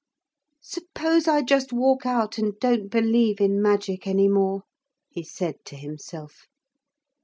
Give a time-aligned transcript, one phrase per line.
[0.61, 4.63] 'Suppose I just walk out and don't believe in magic any more?'
[5.11, 6.47] he said to himself.